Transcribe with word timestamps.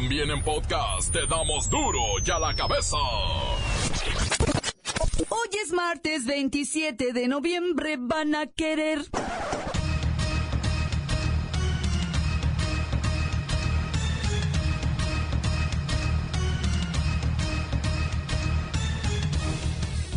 También 0.00 0.30
en 0.30 0.40
podcast 0.44 1.12
te 1.12 1.26
damos 1.26 1.68
duro 1.68 1.98
y 2.24 2.30
a 2.30 2.38
la 2.38 2.54
cabeza. 2.54 2.96
Hoy 5.28 5.48
es 5.60 5.72
martes 5.72 6.24
27 6.24 7.12
de 7.12 7.26
noviembre, 7.26 7.96
van 7.98 8.36
a 8.36 8.46
querer. 8.46 9.00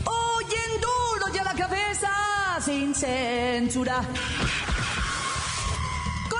Hoy 0.06 0.46
en 0.46 0.80
duro 0.80 1.34
y 1.34 1.38
a 1.40 1.44
la 1.44 1.56
cabeza, 1.56 2.12
sin 2.64 2.94
censura. 2.94 4.04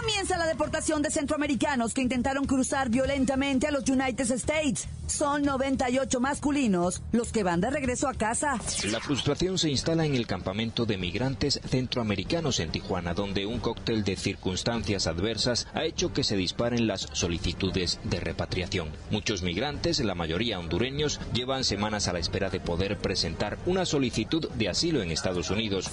Comienza 0.02 0.36
la 0.36 0.48
deportación 0.48 1.04
de 1.04 1.12
centroamericanos 1.12 1.94
que 1.94 2.02
intentaron 2.02 2.46
cruzar 2.46 2.90
violentamente 2.90 3.68
a 3.68 3.72
los 3.72 3.88
United 3.88 4.32
States. 4.32 4.88
Son 5.06 5.44
98 5.44 6.20
masculinos 6.20 7.04
los 7.12 7.32
que 7.32 7.44
van 7.44 7.62
de 7.62 7.70
regreso 7.70 8.08
a 8.08 8.14
casa. 8.14 8.58
La 8.90 9.00
frustración 9.00 9.60
se 9.60 9.70
instala 9.70 10.06
en 10.06 10.16
el 10.16 10.26
campamento 10.26 10.86
de 10.86 10.98
migrantes 10.98 11.60
centroamericanos 11.66 12.60
en 12.62 12.72
Tijuana, 12.72 13.14
donde 13.14 13.46
un 13.46 13.60
cóctel 13.60 14.04
de 14.04 14.16
circunstancias 14.16 15.06
adversas 15.06 15.68
ha 15.74 15.84
hecho 15.84 16.14
que 16.14 16.24
se 16.24 16.38
disparen 16.38 16.88
las 16.88 17.10
solicitudes 17.12 18.00
de 18.04 18.22
repatriación. 18.22 18.90
Muchos 19.12 19.44
migrantes, 19.44 20.00
la 20.00 20.16
mayoría 20.16 20.60
hondureños, 20.60 21.20
llevan 21.34 21.64
semanas 21.64 22.08
a 22.08 22.14
la 22.14 22.20
espera 22.20 22.50
de 22.50 22.62
poder 22.62 22.98
presentar 22.98 23.60
una 23.66 23.86
solicitud 23.86 24.50
de 24.52 24.70
asilo 24.70 25.04
en 25.04 25.12
Estados 25.12 25.52
Unidos. 25.52 25.92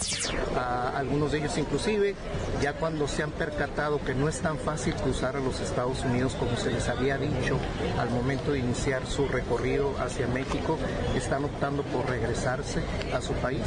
A 0.56 0.96
algunos 0.96 1.32
de 1.32 1.38
ellos 1.38 1.58
inclusive, 1.58 2.14
ya 2.62 2.74
cuando 2.74 3.08
se 3.08 3.24
han 3.24 3.32
percatado 3.32 3.97
que 4.04 4.14
no 4.14 4.28
es 4.28 4.40
tan 4.40 4.58
fácil 4.58 4.94
cruzar 4.94 5.36
a 5.36 5.40
los 5.40 5.60
Estados 5.60 6.04
Unidos 6.04 6.34
como 6.38 6.56
se 6.56 6.70
les 6.70 6.88
había 6.88 7.18
dicho 7.18 7.58
al 7.98 8.10
momento 8.10 8.52
de 8.52 8.60
iniciar 8.60 9.06
su 9.06 9.26
recorrido 9.28 9.94
hacia 9.98 10.26
México, 10.26 10.78
están 11.14 11.44
optando 11.44 11.82
por 11.82 12.08
regresarse 12.08 12.82
a 13.14 13.20
su 13.20 13.32
país. 13.34 13.62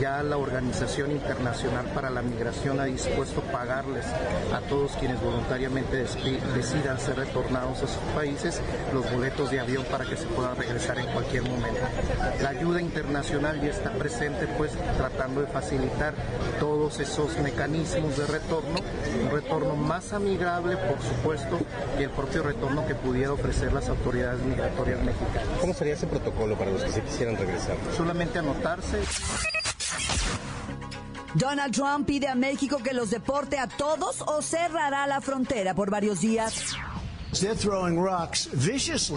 Ya 0.00 0.22
la 0.22 0.36
Organización 0.36 1.12
Internacional 1.12 1.86
para 1.94 2.10
la 2.10 2.22
Migración 2.22 2.80
ha 2.80 2.84
dispuesto 2.84 3.40
pagarles 3.42 4.06
a 4.54 4.60
todos 4.68 4.92
quienes 4.92 5.20
voluntariamente 5.20 6.04
decidan 6.54 6.98
ser 6.98 7.16
retornados 7.16 7.82
a 7.82 7.86
sus 7.86 8.02
países 8.14 8.60
los 8.92 9.10
boletos 9.12 9.50
de 9.50 9.60
avión 9.60 9.84
para 9.90 10.04
que 10.04 10.16
se 10.16 10.26
puedan 10.26 10.56
regresar 10.56 10.98
en 10.98 11.06
cualquier 11.06 11.42
momento. 11.42 11.80
La 12.42 12.50
ayuda 12.50 12.80
internacional 12.80 13.60
ya 13.60 13.70
está 13.70 13.92
presente 13.92 14.46
pues 14.56 14.72
tratando 14.96 15.40
de 15.40 15.46
facilitar 15.46 16.14
todos 16.60 17.00
esos 17.00 17.38
mecanismos 17.38 18.16
de 18.16 18.26
retorno, 18.26 18.76
más 19.76 20.12
amigable 20.12 20.76
por 20.76 21.00
supuesto 21.02 21.58
que 21.96 22.04
el 22.04 22.10
propio 22.10 22.42
retorno 22.42 22.86
que 22.86 22.94
pudiera 22.94 23.32
ofrecer 23.32 23.72
las 23.72 23.88
autoridades 23.88 24.40
migratorias 24.42 24.98
¿Cómo 25.60 25.74
sería 25.74 25.94
ese 25.94 26.06
protocolo 26.06 26.56
para 26.56 26.70
los 26.70 26.82
que 26.82 26.90
se 26.90 27.02
quisieran 27.02 27.36
regresar? 27.36 27.76
Solamente 27.96 28.38
anotarse. 28.38 28.98
Donald 31.34 31.74
Trump 31.74 32.06
pide 32.06 32.28
a 32.28 32.34
México 32.34 32.78
que 32.82 32.92
los 32.94 33.10
deporte 33.10 33.58
a 33.58 33.68
todos 33.68 34.22
o 34.22 34.42
cerrará 34.42 35.06
la 35.06 35.20
frontera 35.20 35.74
por 35.74 35.90
varios 35.90 36.20
días. 36.20 36.74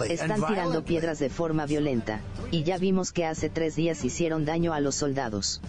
Están 0.08 0.46
tirando 0.46 0.84
piedras 0.84 1.18
de 1.18 1.30
forma 1.30 1.64
violenta, 1.64 2.20
y 2.50 2.62
ya 2.62 2.76
vimos 2.76 3.10
que 3.10 3.24
hace 3.24 3.48
tres 3.48 3.74
días 3.74 4.04
hicieron 4.04 4.44
daño 4.44 4.74
a 4.74 4.80
los 4.80 4.96
soldados. 4.96 5.62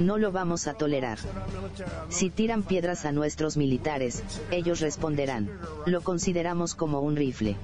No 0.00 0.16
lo 0.16 0.32
vamos 0.32 0.66
a 0.66 0.72
tolerar. 0.74 1.18
Si 2.08 2.30
tiran 2.30 2.62
piedras 2.62 3.04
a 3.04 3.12
nuestros 3.12 3.58
militares, 3.58 4.22
ellos 4.50 4.80
responderán. 4.80 5.50
Lo 5.84 6.00
consideramos 6.00 6.74
como 6.74 7.00
un 7.00 7.16
rifle. 7.16 7.56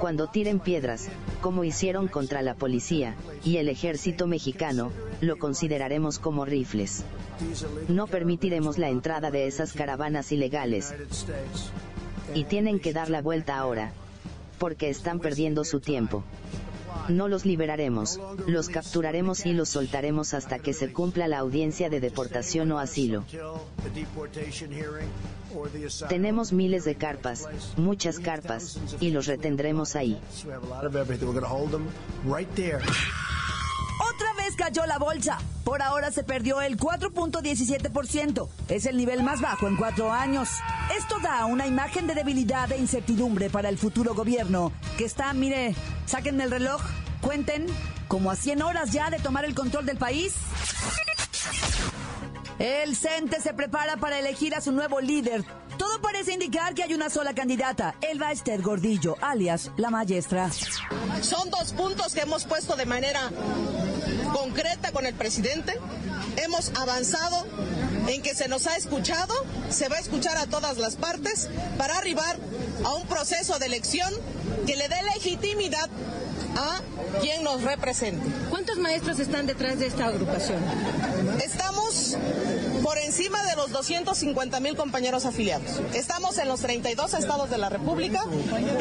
Cuando 0.00 0.28
tiren 0.28 0.60
piedras, 0.60 1.08
como 1.40 1.64
hicieron 1.64 2.06
contra 2.06 2.42
la 2.42 2.54
policía 2.54 3.16
y 3.44 3.56
el 3.56 3.68
ejército 3.68 4.28
mexicano, 4.28 4.92
lo 5.20 5.36
consideraremos 5.36 6.20
como 6.20 6.44
rifles. 6.44 7.04
No 7.88 8.06
permitiremos 8.06 8.78
la 8.78 8.88
entrada 8.88 9.32
de 9.32 9.48
esas 9.48 9.72
caravanas 9.72 10.30
ilegales. 10.30 10.94
Y 12.34 12.44
tienen 12.44 12.78
que 12.78 12.92
dar 12.92 13.10
la 13.10 13.20
vuelta 13.20 13.58
ahora. 13.58 13.90
Porque 14.58 14.90
están 14.90 15.18
perdiendo 15.18 15.64
su 15.64 15.80
tiempo. 15.80 16.22
No 17.08 17.28
los 17.28 17.44
liberaremos, 17.44 18.20
los 18.46 18.68
capturaremos 18.68 19.46
y 19.46 19.52
los 19.52 19.68
soltaremos 19.68 20.34
hasta 20.34 20.58
que 20.58 20.72
se 20.72 20.92
cumpla 20.92 21.28
la 21.28 21.38
audiencia 21.38 21.90
de 21.90 22.00
deportación 22.00 22.72
o 22.72 22.78
asilo. 22.78 23.24
Tenemos 26.08 26.52
miles 26.52 26.84
de 26.84 26.94
carpas, 26.96 27.48
muchas 27.76 28.18
carpas, 28.18 28.78
y 29.00 29.10
los 29.10 29.26
retendremos 29.26 29.96
ahí. 29.96 30.18
Otra 34.14 34.32
vez 34.34 34.54
cayó 34.54 34.86
la 34.86 34.98
bolsa. 34.98 35.38
Por 35.64 35.82
ahora 35.82 36.12
se 36.12 36.22
perdió 36.22 36.60
el 36.60 36.76
4.17%. 36.76 38.48
Es 38.68 38.86
el 38.86 38.96
nivel 38.96 39.24
más 39.24 39.40
bajo 39.40 39.66
en 39.66 39.76
cuatro 39.76 40.12
años. 40.12 40.48
Esto 40.96 41.18
da 41.20 41.46
una 41.46 41.66
imagen 41.66 42.06
de 42.06 42.14
debilidad 42.14 42.70
e 42.70 42.78
incertidumbre 42.78 43.50
para 43.50 43.68
el 43.68 43.76
futuro 43.76 44.14
gobierno, 44.14 44.72
que 44.96 45.04
está, 45.04 45.32
mire, 45.32 45.74
sáquenme 46.06 46.44
el 46.44 46.52
reloj, 46.52 46.80
cuenten, 47.20 47.66
como 48.06 48.30
a 48.30 48.36
100 48.36 48.62
horas 48.62 48.92
ya 48.92 49.10
de 49.10 49.18
tomar 49.18 49.44
el 49.44 49.54
control 49.54 49.84
del 49.84 49.96
país. 49.96 50.34
El 52.60 52.94
CENTE 52.94 53.40
se 53.40 53.52
prepara 53.52 53.96
para 53.96 54.20
elegir 54.20 54.54
a 54.54 54.60
su 54.60 54.70
nuevo 54.70 55.00
líder. 55.00 55.44
Todo 55.76 56.00
parece 56.00 56.34
indicar 56.34 56.74
que 56.74 56.84
hay 56.84 56.94
una 56.94 57.10
sola 57.10 57.34
candidata, 57.34 57.96
Elba 58.00 58.30
Esther 58.30 58.62
Gordillo, 58.62 59.16
alias 59.20 59.72
la 59.76 59.90
maestra. 59.90 60.50
Son 61.20 61.50
dos 61.50 61.72
puntos 61.72 62.14
que 62.14 62.20
hemos 62.20 62.44
puesto 62.44 62.76
de 62.76 62.86
manera 62.86 63.28
concreta 64.34 64.90
con 64.90 65.06
el 65.06 65.14
presidente. 65.14 65.72
Hemos 66.36 66.72
avanzado 66.74 67.46
en 68.08 68.20
que 68.20 68.34
se 68.34 68.48
nos 68.48 68.66
ha 68.66 68.76
escuchado, 68.76 69.32
se 69.70 69.88
va 69.88 69.96
a 69.96 70.00
escuchar 70.00 70.36
a 70.36 70.46
todas 70.46 70.76
las 70.76 70.96
partes 70.96 71.48
para 71.78 71.96
arribar 71.96 72.36
a 72.84 72.94
un 72.94 73.06
proceso 73.06 73.58
de 73.60 73.66
elección 73.66 74.12
que 74.66 74.76
le 74.76 74.88
dé 74.88 74.96
legitimidad 75.14 75.88
a 76.56 76.80
quien 77.20 77.42
nos 77.42 77.62
represente. 77.62 78.26
¿Cuántos 78.50 78.78
maestros 78.78 79.18
están 79.18 79.46
detrás 79.46 79.78
de 79.78 79.86
esta 79.86 80.06
agrupación? 80.06 80.58
Estamos 81.44 82.16
por 82.82 82.98
encima 82.98 83.42
de 83.44 83.56
los 83.56 83.70
250 83.70 84.60
mil 84.60 84.76
compañeros 84.76 85.24
afiliados. 85.24 85.80
Estamos 85.94 86.38
en 86.38 86.48
los 86.48 86.60
32 86.60 87.14
estados 87.14 87.50
de 87.50 87.58
la 87.58 87.68
República, 87.68 88.24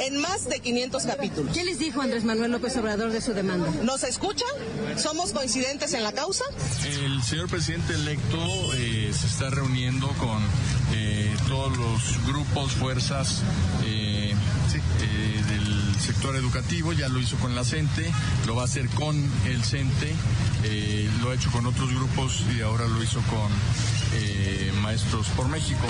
en 0.01 0.17
más 0.17 0.49
de 0.49 0.59
500 0.59 1.03
capítulos. 1.05 1.53
¿Qué 1.53 1.63
les 1.63 1.79
dijo 1.79 2.01
Andrés 2.01 2.23
Manuel 2.23 2.51
López 2.51 2.75
Obrador 2.77 3.11
de 3.11 3.21
su 3.21 3.33
demanda? 3.33 3.69
¿Nos 3.83 4.03
escuchan? 4.03 4.49
¿Somos 4.97 5.31
coincidentes 5.31 5.93
en 5.93 6.03
la 6.03 6.11
causa? 6.11 6.43
El 6.85 7.23
señor 7.23 7.49
presidente 7.49 7.93
electo 7.93 8.37
eh, 8.75 9.11
se 9.13 9.27
está 9.27 9.49
reuniendo 9.49 10.07
con 10.19 10.43
eh, 10.93 11.33
todos 11.47 11.77
los 11.77 12.25
grupos, 12.27 12.73
fuerzas 12.73 13.41
eh, 13.85 14.12
sector 16.03 16.35
educativo, 16.35 16.91
ya 16.91 17.07
lo 17.07 17.17
hizo 17.19 17.37
con 17.37 17.55
la 17.55 17.63
CENTE, 17.63 18.11
lo 18.45 18.55
va 18.55 18.63
a 18.63 18.65
hacer 18.65 18.89
con 18.89 19.15
el 19.45 19.63
CENTE, 19.63 20.13
eh, 20.65 21.09
lo 21.21 21.31
ha 21.31 21.35
hecho 21.35 21.49
con 21.49 21.65
otros 21.65 21.93
grupos 21.93 22.43
y 22.55 22.61
ahora 22.61 22.85
lo 22.87 23.01
hizo 23.01 23.21
con 23.21 23.49
eh, 24.13 24.73
Maestros 24.81 25.27
por 25.29 25.47
México. 25.47 25.87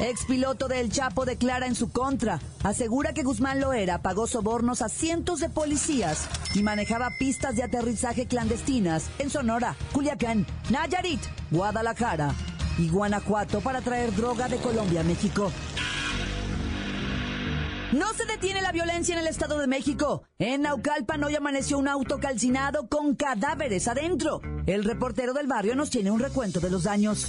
Ex 0.00 0.26
piloto 0.26 0.68
del 0.68 0.90
Chapo 0.90 1.24
declara 1.24 1.66
en 1.66 1.74
su 1.74 1.90
contra. 1.90 2.40
Asegura 2.62 3.14
que 3.14 3.22
Guzmán 3.22 3.60
Loera 3.60 4.02
pagó 4.02 4.26
sobornos 4.26 4.82
a 4.82 4.90
cientos 4.90 5.40
de 5.40 5.48
policías 5.48 6.28
y 6.54 6.62
manejaba 6.62 7.10
pistas 7.18 7.56
de 7.56 7.62
aterrizaje 7.62 8.26
clandestinas 8.26 9.08
en 9.18 9.30
Sonora, 9.30 9.76
Culiacán, 9.92 10.46
Nayarit, 10.68 11.20
Guadalajara 11.50 12.34
y 12.76 12.90
Guanajuato 12.90 13.60
para 13.60 13.80
traer 13.80 14.14
droga 14.14 14.48
de 14.48 14.58
Colombia 14.58 15.00
a 15.00 15.04
México. 15.04 15.50
No 17.94 18.12
se 18.12 18.24
detiene 18.24 18.60
la 18.60 18.72
violencia 18.72 19.14
en 19.14 19.20
el 19.20 19.28
Estado 19.28 19.56
de 19.56 19.68
México. 19.68 20.24
En 20.40 20.62
Naucalpan 20.62 21.22
hoy 21.22 21.36
amaneció 21.36 21.78
un 21.78 21.86
auto 21.86 22.18
calcinado 22.18 22.88
con 22.88 23.14
cadáveres 23.14 23.86
adentro. 23.86 24.40
El 24.66 24.82
reportero 24.82 25.32
del 25.32 25.46
barrio 25.46 25.76
nos 25.76 25.90
tiene 25.90 26.10
un 26.10 26.18
recuento 26.18 26.58
de 26.58 26.70
los 26.70 26.82
daños. 26.82 27.28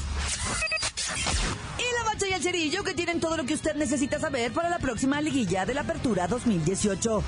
Y 1.77 1.95
la 1.95 2.11
bacha 2.11 2.27
y 2.27 2.33
el 2.33 2.41
cerillo 2.41 2.83
que 2.83 2.95
tienen 2.95 3.19
todo 3.19 3.37
lo 3.37 3.45
que 3.45 3.53
usted 3.53 3.75
necesita 3.75 4.19
saber 4.19 4.53
para 4.53 4.69
la 4.69 4.79
próxima 4.79 5.21
liguilla 5.21 5.67
de 5.67 5.75
la 5.75 5.81
Apertura 5.81 6.27
2018. 6.27 7.23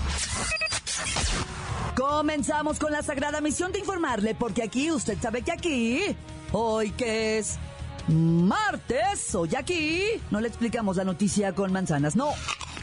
Comenzamos 1.95 2.79
con 2.79 2.91
la 2.91 3.03
sagrada 3.03 3.39
misión 3.39 3.71
de 3.71 3.77
informarle, 3.81 4.33
porque 4.33 4.63
aquí 4.63 4.89
usted 4.89 5.15
sabe 5.21 5.43
que 5.43 5.51
aquí, 5.51 6.01
hoy 6.53 6.89
que 6.89 7.37
es 7.37 7.59
martes, 8.07 9.35
hoy 9.35 9.53
aquí, 9.55 10.01
no 10.31 10.41
le 10.41 10.47
explicamos 10.47 10.97
la 10.97 11.03
noticia 11.03 11.53
con 11.53 11.71
manzanas, 11.71 12.15
no. 12.15 12.33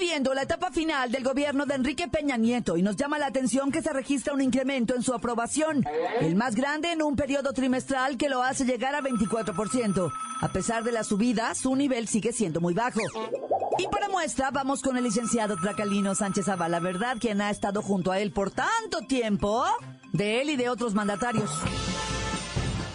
Viviendo 0.00 0.32
la 0.32 0.42
etapa 0.42 0.70
final 0.70 1.12
del 1.12 1.22
gobierno 1.22 1.66
de 1.66 1.74
Enrique 1.74 2.08
Peña 2.08 2.38
Nieto 2.38 2.78
y 2.78 2.82
nos 2.82 2.96
llama 2.96 3.18
la 3.18 3.26
atención 3.26 3.70
que 3.70 3.82
se 3.82 3.92
registra 3.92 4.32
un 4.32 4.40
incremento 4.40 4.94
en 4.94 5.02
su 5.02 5.12
aprobación, 5.12 5.84
el 6.20 6.36
más 6.36 6.54
grande 6.54 6.90
en 6.90 7.02
un 7.02 7.16
periodo 7.16 7.52
trimestral 7.52 8.16
que 8.16 8.30
lo 8.30 8.42
hace 8.42 8.64
llegar 8.64 8.94
a 8.94 9.02
24%. 9.02 10.10
A 10.40 10.48
pesar 10.48 10.84
de 10.84 10.92
la 10.92 11.04
subida, 11.04 11.54
su 11.54 11.76
nivel 11.76 12.08
sigue 12.08 12.32
siendo 12.32 12.62
muy 12.62 12.72
bajo. 12.72 13.00
Y 13.76 13.88
para 13.88 14.08
muestra, 14.08 14.50
vamos 14.50 14.80
con 14.80 14.96
el 14.96 15.04
licenciado 15.04 15.58
Tracalino 15.58 16.14
Sánchez 16.14 16.46
Zavala, 16.46 16.80
¿verdad? 16.80 17.18
Quien 17.20 17.42
ha 17.42 17.50
estado 17.50 17.82
junto 17.82 18.10
a 18.10 18.20
él 18.20 18.32
por 18.32 18.50
tanto 18.50 19.02
tiempo, 19.06 19.66
de 20.12 20.40
él 20.40 20.48
y 20.48 20.56
de 20.56 20.70
otros 20.70 20.94
mandatarios. 20.94 21.50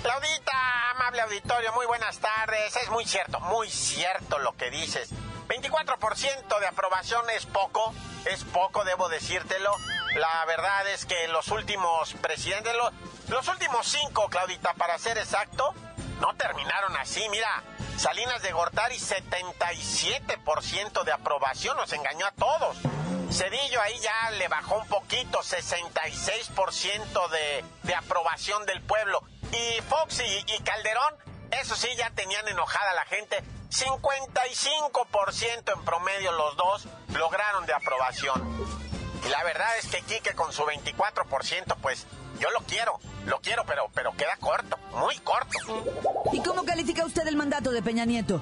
Claudita, 0.01 0.91
amable 0.95 1.21
auditorio, 1.21 1.71
muy 1.73 1.85
buenas 1.85 2.17
tardes. 2.17 2.75
Es 2.81 2.89
muy 2.89 3.05
cierto, 3.05 3.39
muy 3.41 3.69
cierto 3.69 4.39
lo 4.39 4.55
que 4.55 4.71
dices. 4.71 5.11
24% 5.47 6.59
de 6.59 6.67
aprobación 6.67 7.29
es 7.29 7.45
poco, 7.45 7.93
es 8.25 8.43
poco, 8.45 8.83
debo 8.83 9.09
decírtelo. 9.09 9.75
La 10.15 10.43
verdad 10.45 10.87
es 10.89 11.05
que 11.05 11.27
los 11.27 11.49
últimos 11.49 12.13
presidentes, 12.13 12.73
los, 13.29 13.47
últimos 13.47 13.87
cinco, 13.87 14.27
Claudita, 14.29 14.73
para 14.73 14.97
ser 14.97 15.17
exacto, 15.17 15.73
no 16.19 16.35
terminaron 16.35 16.95
así. 16.97 17.27
Mira, 17.29 17.63
Salinas 17.97 18.41
de 18.41 18.51
Gortari, 18.51 18.95
77% 18.95 21.03
de 21.03 21.11
aprobación, 21.11 21.77
nos 21.77 21.93
engañó 21.93 22.25
a 22.25 22.31
todos. 22.31 22.77
Cedillo 23.31 23.81
ahí 23.81 23.99
ya 23.99 24.31
le 24.31 24.47
bajó 24.47 24.77
un 24.77 24.87
poquito, 24.87 25.39
66% 25.39 27.29
de, 27.29 27.63
de 27.83 27.95
aprobación 27.95 28.65
del 28.65 28.81
pueblo. 28.81 29.21
Y 29.51 29.81
Fox 29.81 30.23
y 30.25 30.59
Calderón, 30.63 31.13
eso 31.61 31.75
sí, 31.75 31.89
ya 31.97 32.09
tenían 32.11 32.47
enojada 32.47 32.91
a 32.91 32.95
la 32.95 33.05
gente. 33.05 33.43
55% 33.69 35.73
en 35.73 35.85
promedio 35.85 36.31
los 36.31 36.55
dos 36.55 36.87
lograron 37.09 37.65
de 37.65 37.73
aprobación. 37.73 38.41
Y 39.25 39.29
la 39.29 39.43
verdad 39.43 39.77
es 39.77 39.87
que 39.87 40.01
Quique 40.03 40.33
con 40.33 40.53
su 40.53 40.63
24%, 40.63 41.75
pues 41.81 42.05
yo 42.39 42.49
lo 42.51 42.59
quiero, 42.61 42.99
lo 43.25 43.39
quiero, 43.39 43.65
pero, 43.65 43.89
pero 43.93 44.15
queda 44.15 44.37
corto, 44.39 44.77
muy 44.91 45.17
corto. 45.19 45.57
¿Y 46.31 46.41
cómo 46.43 46.63
califica 46.63 47.03
usted 47.05 47.27
el 47.27 47.35
mandato 47.35 47.71
de 47.71 47.81
Peña 47.81 48.05
Nieto? 48.05 48.41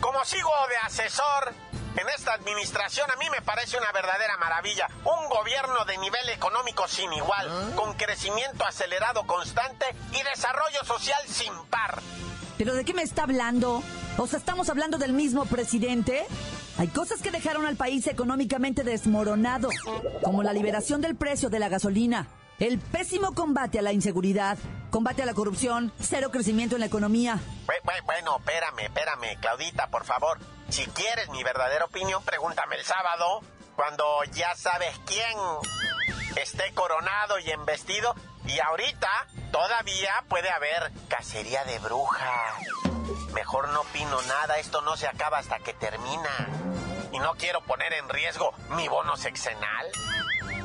Como 0.00 0.24
sigo 0.24 0.50
de 0.68 0.76
asesor 0.78 1.52
en 1.96 2.08
esta 2.08 2.32
administración, 2.34 3.10
a 3.10 3.16
mí 3.16 3.28
me 3.30 3.42
parece 3.42 3.76
una 3.76 3.92
verdadera 3.92 4.36
maravilla. 4.38 4.88
Un 5.04 5.28
gobierno 5.28 5.84
de 5.84 5.98
nivel 5.98 6.28
económico 6.30 6.88
sin 6.88 7.12
igual, 7.12 7.72
con 7.76 7.94
crecimiento 7.94 8.64
acelerado 8.64 9.26
constante 9.26 9.86
y 10.12 10.22
desarrollo 10.22 10.84
social 10.84 11.20
sin 11.28 11.54
par. 11.66 12.00
¿Pero 12.58 12.74
de 12.74 12.84
qué 12.84 12.94
me 12.94 13.02
está 13.02 13.24
hablando? 13.24 13.82
O 14.18 14.26
sea, 14.26 14.38
¿estamos 14.38 14.68
hablando 14.68 14.98
del 14.98 15.12
mismo 15.12 15.46
presidente? 15.46 16.24
Hay 16.78 16.88
cosas 16.88 17.20
que 17.22 17.30
dejaron 17.30 17.66
al 17.66 17.76
país 17.76 18.06
económicamente 18.06 18.82
desmoronado, 18.82 19.68
como 20.22 20.42
la 20.42 20.52
liberación 20.52 21.00
del 21.00 21.16
precio 21.16 21.50
de 21.50 21.58
la 21.58 21.68
gasolina, 21.68 22.28
el 22.58 22.78
pésimo 22.78 23.34
combate 23.34 23.78
a 23.78 23.82
la 23.82 23.92
inseguridad, 23.92 24.56
combate 24.90 25.22
a 25.22 25.26
la 25.26 25.34
corrupción, 25.34 25.92
cero 26.00 26.30
crecimiento 26.30 26.76
en 26.76 26.80
la 26.80 26.86
economía. 26.86 27.40
Bueno, 28.04 28.36
espérame, 28.38 28.84
espérame, 28.84 29.40
Claudita, 29.40 29.88
por 29.88 30.04
favor. 30.04 30.38
Si 30.68 30.84
quieres 30.86 31.28
mi 31.30 31.42
verdadera 31.42 31.84
opinión, 31.84 32.22
pregúntame 32.24 32.76
el 32.76 32.84
sábado, 32.84 33.40
cuando 33.76 34.04
ya 34.32 34.54
sabes 34.54 34.98
quién 35.06 35.36
esté 36.36 36.72
coronado 36.74 37.38
y 37.38 37.50
embestido. 37.50 38.14
Y 38.46 38.58
ahorita 38.60 39.08
todavía 39.52 40.24
puede 40.28 40.50
haber 40.50 40.90
cacería 41.08 41.64
de 41.64 41.78
brujas. 41.78 42.54
Mejor 43.34 43.68
no 43.68 43.82
opino 43.82 44.20
nada, 44.22 44.58
esto 44.58 44.80
no 44.80 44.96
se 44.96 45.06
acaba 45.06 45.38
hasta 45.38 45.58
que 45.60 45.74
termina. 45.74 46.48
Y 47.12 47.18
no 47.18 47.34
quiero 47.34 47.60
poner 47.62 47.92
en 47.92 48.08
riesgo 48.08 48.52
mi 48.70 48.88
bono 48.88 49.16
sexenal. 49.16 49.86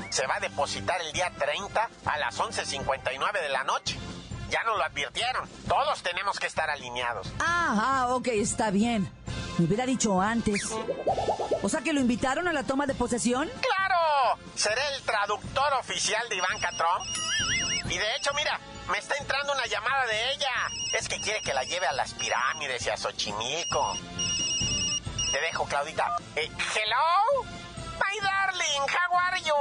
Se 0.10 0.26
va 0.26 0.38
a 0.38 0.40
depositar 0.40 1.02
el 1.02 1.12
día 1.14 1.32
30 1.38 1.90
a 2.06 2.18
las 2.18 2.40
11.59 2.40 3.42
de 3.42 3.50
la 3.50 3.64
noche. 3.66 4.00
Ya 4.50 4.64
nos 4.64 4.78
lo 4.78 4.84
advirtieron. 4.84 5.48
Todos 5.68 6.02
tenemos 6.02 6.40
que 6.40 6.48
estar 6.48 6.70
alineados. 6.70 7.28
Ah, 7.40 7.76
ah, 7.80 8.08
ok, 8.16 8.30
está 8.30 8.72
bien. 8.72 9.12
Me 9.58 9.66
hubiera 9.66 9.86
dicho 9.86 10.22
antes. 10.22 10.72
O 11.62 11.68
sea 11.68 11.82
que 11.82 11.92
lo 11.92 12.00
invitaron 12.00 12.48
a 12.48 12.54
la 12.54 12.64
toma 12.64 12.86
de 12.86 12.94
posesión. 12.94 13.50
¡Claro! 13.60 14.40
Seré 14.56 14.82
el 14.96 15.02
traductor 15.04 15.74
oficial 15.80 16.28
de 16.30 16.38
Ivanka 16.38 16.70
Trump. 16.78 17.06
Y 17.90 17.98
de 17.98 18.16
hecho, 18.16 18.32
mira, 18.36 18.60
me 18.92 18.98
está 18.98 19.16
entrando 19.16 19.54
una 19.54 19.66
llamada 19.66 20.06
de 20.08 20.34
ella. 20.34 20.52
Es 20.94 21.08
que 21.08 21.20
quiere 21.22 21.42
que 21.42 21.54
la 21.54 21.64
lleve 21.64 21.88
a 21.88 21.94
las 21.94 22.14
pirámides 22.14 22.86
y 22.86 22.90
a 22.90 22.98
Xochimilco. 22.98 23.98
Te 25.32 25.42
dejo, 25.42 25.66
Claudita. 25.66 26.16
Eh, 26.36 26.50
hello? 26.76 27.44
My 28.00 28.20
darling, 28.22 28.82
how 28.88 29.18
are 29.18 29.42
you? 29.42 29.54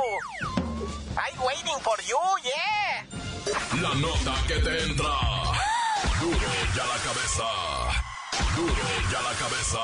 I'm 1.17 1.45
waiting 1.45 1.81
for 1.81 1.97
you, 2.03 2.19
yeah. 2.45 3.07
La 3.81 3.95
nota 3.95 4.35
que 4.47 4.55
te 4.61 4.83
entra. 4.85 5.15
Duro 6.21 6.49
ya 6.75 6.85
la 6.85 6.99
cabeza. 6.99 7.45
Duro 8.57 8.75
ya 9.11 9.23
la 9.23 9.33
cabeza. 9.35 9.79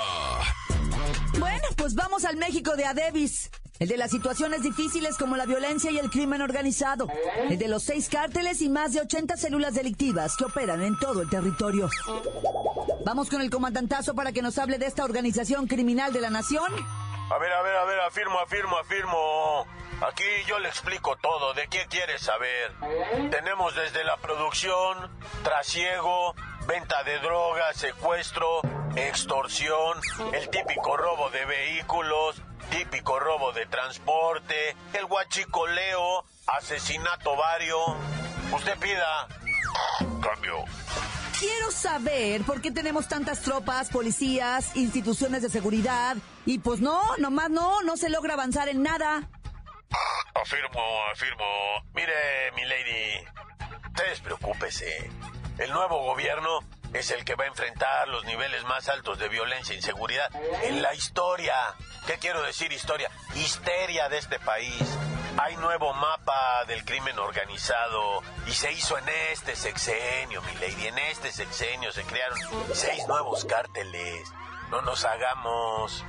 Bueno, 1.39 1.69
pues 1.77 1.95
vamos 1.95 2.25
al 2.25 2.37
México 2.37 2.77
de 2.77 2.85
Adebis. 2.87 3.51
El 3.83 3.89
de 3.89 3.97
las 3.97 4.13
situaciones 4.13 4.63
difíciles 4.63 5.19
como 5.19 5.37
la 5.37 5.45
violencia 5.45 5.91
y 5.91 5.99
el 5.99 6.09
crimen 6.09 6.41
organizado. 6.41 7.09
El 7.51 7.59
de 7.59 7.67
los 7.67 7.83
seis 7.83 8.09
cárteles 8.09 8.63
y 8.63 8.69
más 8.69 8.93
de 8.93 9.01
80 9.01 9.37
células 9.37 9.75
delictivas 9.75 10.37
que 10.37 10.45
operan 10.45 10.85
en 10.85 10.97
todo 11.01 11.21
el 11.21 11.29
territorio. 11.29 11.91
Vamos 13.05 13.29
con 13.29 13.41
el 13.41 13.51
comandantazo 13.51 14.15
para 14.15 14.31
que 14.31 14.41
nos 14.41 14.57
hable 14.59 14.79
de 14.79 14.87
esta 14.87 15.03
organización 15.03 15.67
criminal 15.67 16.13
de 16.13 16.21
la 16.21 16.31
nación. 16.31 16.73
A 17.29 17.39
ver, 17.39 17.53
a 17.53 17.63
ver, 17.63 17.75
a 17.75 17.85
ver, 17.85 18.01
afirmo, 18.03 18.39
afirmo, 18.39 18.79
afirmo. 18.79 19.67
Aquí 20.09 20.23
yo 20.47 20.61
le 20.61 20.69
explico 20.69 21.17
todo. 21.17 21.53
¿De 21.55 21.67
qué 21.67 21.85
quieres 21.91 22.23
saber? 22.23 22.71
Tenemos 23.33 23.75
desde 23.75 24.05
la 24.05 24.17
producción, 24.19 25.11
trasiego, 25.43 26.37
venta 26.69 27.03
de 27.03 27.19
drogas, 27.19 27.77
secuestro, 27.77 28.61
extorsión, 28.95 29.99
el 30.35 30.49
típico 30.51 30.97
robo 30.97 31.31
de 31.31 31.45
vehículos, 31.47 32.41
típico 32.73 33.21
robo 33.21 33.53
de 33.53 33.67
transporte, 33.67 34.75
el 34.95 35.05
guachicoleo, 35.07 36.25
asesinato 36.47 37.37
vario. 37.37 37.79
Usted 38.53 38.79
pida. 38.79 39.29
Cambio. 40.23 40.65
Quiero 41.39 41.71
saber 41.71 42.43
por 42.43 42.61
qué 42.61 42.71
tenemos 42.71 43.09
tantas 43.09 43.43
tropas, 43.43 43.91
policías, 43.91 44.77
instituciones 44.77 45.43
de 45.43 45.51
seguridad 45.51 46.17
y 46.47 46.59
pues 46.61 46.81
no, 46.81 47.03
nomás 47.19 47.51
no, 47.51 47.83
no 47.83 47.97
se 47.97 48.09
logra 48.09 48.35
avanzar 48.35 48.69
en 48.69 48.83
nada. 48.83 49.29
Afirmo, 50.35 50.81
afirmo. 51.13 51.45
Mire, 51.95 52.53
mi 52.55 52.65
lady, 52.65 53.25
despreocúpese. 53.93 55.11
El 55.59 55.73
nuevo 55.73 56.03
gobierno 56.05 56.61
es 56.93 57.11
el 57.11 57.25
que 57.25 57.35
va 57.35 57.45
a 57.45 57.49
enfrentar 57.49 58.09
los 58.09 58.25
niveles 58.25 58.65
más 58.65 58.89
altos 58.89 59.19
de 59.19 59.29
violencia 59.29 59.73
e 59.73 59.77
inseguridad 59.77 60.31
en 60.63 60.81
la 60.81 60.95
historia. 60.95 61.55
¿Qué 62.07 62.19
quiero 62.19 62.43
decir 62.43 62.73
historia? 62.73 63.11
Histeria 63.35 64.09
de 64.09 64.19
este 64.19 64.41
país. 64.41 64.83
Hay 65.39 65.57
nuevo 65.57 65.95
mapa 65.95 66.65
del 66.67 66.85
crimen 66.85 67.19
organizado 67.19 68.23
y 68.47 68.53
se 68.53 68.73
hizo 68.73 68.99
en 68.99 69.09
este 69.33 69.55
sexenio, 69.55 70.43
mi 70.43 70.55
lady. 70.55 70.89
En 70.89 70.99
este 70.99 71.31
sexenio 71.31 71.93
se 71.93 72.03
crearon 72.03 72.39
seis 72.75 73.07
nuevos 73.07 73.45
cárteles. 73.45 74.29
No 74.71 74.83
nos 74.83 75.05
hagamos. 75.05 76.05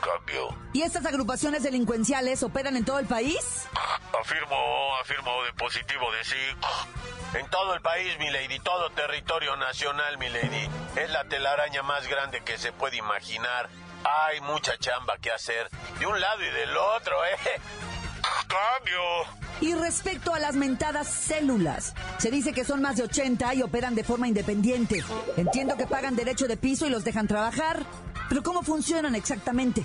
Cambio. 0.00 0.56
¿Y 0.72 0.82
estas 0.82 1.04
agrupaciones 1.06 1.62
delincuenciales 1.62 2.42
operan 2.42 2.76
en 2.76 2.84
todo 2.84 2.98
el 2.98 3.06
país? 3.06 3.68
Afirmo, 4.18 4.96
afirmo 5.00 5.44
de 5.44 5.52
positivo 5.52 6.10
de 6.12 6.24
sí. 6.24 7.38
En 7.38 7.48
todo 7.48 7.74
el 7.74 7.80
país, 7.80 8.18
mi 8.18 8.30
lady, 8.30 8.58
todo 8.58 8.90
territorio 8.90 9.56
nacional, 9.56 10.18
mi 10.18 10.28
lady. 10.30 10.68
Es 10.96 11.10
la 11.10 11.24
telaraña 11.24 11.82
más 11.82 12.08
grande 12.08 12.42
que 12.42 12.58
se 12.58 12.72
puede 12.72 12.96
imaginar. 12.96 13.68
Hay 14.04 14.40
mucha 14.40 14.76
chamba 14.78 15.16
que 15.18 15.30
hacer. 15.30 15.68
De 15.98 16.06
un 16.06 16.20
lado 16.20 16.42
y 16.42 16.50
del 16.50 16.76
otro, 16.76 17.16
¿eh? 17.24 17.60
Cambio. 18.48 19.00
Y 19.60 19.74
respecto 19.74 20.34
a 20.34 20.38
las 20.38 20.54
mentadas 20.54 21.08
células, 21.08 21.94
se 22.18 22.30
dice 22.30 22.52
que 22.52 22.64
son 22.64 22.80
más 22.80 22.96
de 22.96 23.04
80 23.04 23.54
y 23.54 23.62
operan 23.62 23.94
de 23.94 24.04
forma 24.04 24.26
independiente. 24.26 25.04
Entiendo 25.36 25.76
que 25.76 25.86
pagan 25.86 26.16
derecho 26.16 26.48
de 26.48 26.56
piso 26.56 26.86
y 26.86 26.90
los 26.90 27.04
dejan 27.04 27.26
trabajar, 27.28 27.84
pero 28.28 28.42
¿cómo 28.42 28.62
funcionan 28.62 29.14
exactamente? 29.14 29.84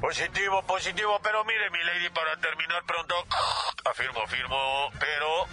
Positivo, 0.00 0.62
positivo, 0.62 1.18
pero 1.22 1.44
mire, 1.44 1.70
mi 1.70 1.82
lady, 1.82 2.08
para 2.10 2.36
terminar 2.38 2.82
pronto, 2.84 3.14
afirmo, 3.90 4.20
afirmo, 4.22 4.90
pero 4.98 5.46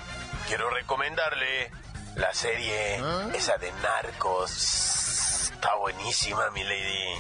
quiero 0.48 0.70
recomendarle 0.70 1.72
la 2.16 2.34
serie, 2.34 3.00
¿Ah? 3.02 3.30
esa 3.34 3.58
de 3.58 3.72
Narcos. 3.84 5.52
Está 5.54 5.76
buenísima, 5.76 6.50
mi 6.52 6.64
lady. 6.64 7.16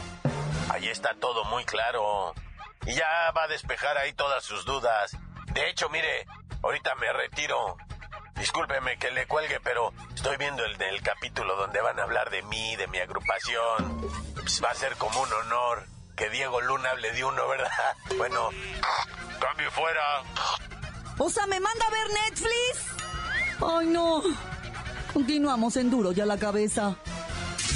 Ahí 0.69 0.88
está 0.89 1.13
todo 1.15 1.45
muy 1.45 1.63
claro. 1.65 2.33
Y 2.86 2.93
ya 2.93 3.31
va 3.36 3.43
a 3.43 3.47
despejar 3.47 3.97
ahí 3.97 4.13
todas 4.13 4.43
sus 4.43 4.65
dudas. 4.65 5.15
De 5.53 5.69
hecho, 5.69 5.89
mire, 5.89 6.25
ahorita 6.63 6.95
me 6.95 7.12
retiro. 7.13 7.77
Discúlpeme 8.36 8.97
que 8.97 9.09
le 9.12 9.25
cuelgue, 9.25 9.59
pero 9.62 9.91
estoy 10.13 10.38
viendo 10.38 10.63
el 10.63 10.77
del 10.77 11.01
capítulo 11.01 11.55
donde 11.55 11.81
van 11.81 12.00
a 12.00 12.03
hablar 12.03 12.29
de 12.29 12.43
mí, 12.43 12.75
de 12.75 12.88
mi 12.88 13.00
agrupación. 13.00 14.01
Pues 14.36 14.63
va 14.63 14.69
a 14.69 14.75
ser 14.75 14.95
como 14.97 15.21
un 15.21 15.33
honor 15.33 15.88
que 16.15 16.29
Diego 16.29 16.62
Luna 16.62 16.91
hable 16.91 17.12
de 17.13 17.24
uno, 17.24 17.47
¿verdad? 17.47 17.71
Bueno, 18.17 18.50
cambio 19.39 19.71
fuera. 19.71 20.01
O 21.17 21.29
sea, 21.29 21.45
¿me 21.47 21.59
manda 21.59 21.86
a 21.86 21.89
ver 21.89 22.07
Netflix? 22.09 22.97
Ay, 23.65 23.88
no. 23.88 24.21
Continuamos 25.13 25.75
en 25.77 25.89
Duro 25.89 26.12
y 26.12 26.21
a 26.21 26.25
la 26.25 26.38
cabeza. 26.38 26.95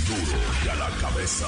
Duro 0.08 0.40
y 0.66 0.70
a 0.70 0.76
la 0.76 0.90
cabeza. 1.02 1.48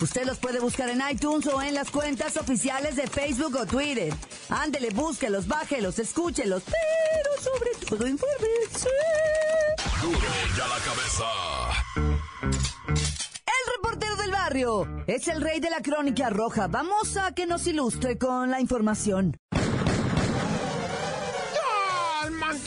Usted 0.00 0.24
los 0.26 0.38
puede 0.38 0.60
buscar 0.60 0.88
en 0.90 1.02
iTunes 1.10 1.46
o 1.48 1.60
en 1.60 1.74
las 1.74 1.90
cuentas 1.90 2.36
oficiales 2.36 2.94
de 2.94 3.08
Facebook 3.08 3.56
o 3.56 3.66
Twitter. 3.66 4.14
Ándele, 4.48 4.90
búsquelos, 4.90 5.48
bájelos, 5.48 5.98
escúchelos, 5.98 6.62
pero 6.64 7.42
sobre 7.42 7.70
todo 7.84 8.06
infórmese. 8.06 8.88
Duro 10.00 10.18
y 10.56 10.60
a 10.60 10.68
la 10.68 10.78
cabeza. 10.84 11.24
El 11.96 13.72
reportero 13.76 14.16
del 14.16 14.30
barrio 14.30 15.04
es 15.08 15.26
el 15.26 15.40
rey 15.40 15.58
de 15.58 15.70
la 15.70 15.82
crónica 15.82 16.30
roja. 16.30 16.68
Vamos 16.68 17.16
a 17.16 17.32
que 17.32 17.46
nos 17.46 17.66
ilustre 17.66 18.18
con 18.18 18.50
la 18.50 18.60
información. 18.60 19.36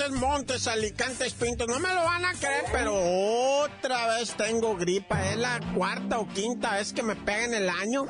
Montes, 0.10 0.20
Montes, 0.20 0.68
Alicantes, 0.68 1.34
Pintos, 1.36 1.68
no 1.68 1.80
me 1.80 1.94
lo 1.94 2.04
van 2.04 2.26
a 2.26 2.34
creer, 2.34 2.64
pero 2.72 2.96
otra 2.96 4.16
vez 4.16 4.34
tengo 4.34 4.76
gripa. 4.76 5.30
Es 5.30 5.38
la 5.38 5.60
cuarta 5.76 6.18
o 6.18 6.28
quinta 6.28 6.76
vez 6.76 6.92
que 6.92 7.04
me 7.04 7.16
pega 7.16 7.56
el 7.56 7.70
año. 7.70 8.08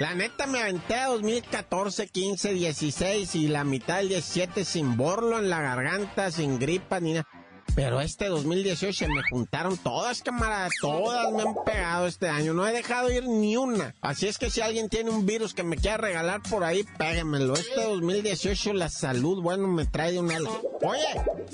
La 0.00 0.14
neta 0.14 0.46
me 0.46 0.60
aventé 0.60 0.94
a 0.94 1.08
2014, 1.08 2.08
15, 2.08 2.54
16 2.54 3.34
y 3.34 3.48
la 3.48 3.62
mitad 3.62 3.98
del 3.98 4.08
17 4.08 4.64
sin 4.64 4.96
borlo 4.96 5.38
en 5.38 5.50
la 5.50 5.60
garganta, 5.60 6.30
sin 6.30 6.58
gripa 6.58 6.98
ni 7.00 7.12
nada. 7.12 7.26
Pero 7.74 8.00
este 8.00 8.28
2018 8.28 8.96
se 8.96 9.08
me 9.08 9.22
juntaron 9.28 9.76
todas, 9.76 10.22
camaradas, 10.22 10.72
todas 10.80 11.32
me 11.32 11.42
han 11.42 11.54
pegado 11.64 12.06
este 12.06 12.28
año. 12.28 12.54
No 12.54 12.66
he 12.66 12.72
dejado 12.72 13.10
ir 13.10 13.26
ni 13.26 13.56
una. 13.56 13.94
Así 14.00 14.28
es 14.28 14.38
que 14.38 14.48
si 14.48 14.60
alguien 14.60 14.88
tiene 14.88 15.10
un 15.10 15.26
virus 15.26 15.54
que 15.54 15.64
me 15.64 15.76
quiera 15.76 15.96
regalar 15.96 16.40
por 16.42 16.62
ahí, 16.62 16.84
péguemelo. 16.96 17.54
Este 17.54 17.82
2018 17.82 18.74
la 18.74 18.88
salud, 18.88 19.42
bueno, 19.42 19.66
me 19.66 19.86
trae 19.86 20.12
de 20.12 20.20
una... 20.20 20.38
Oye, 20.86 21.06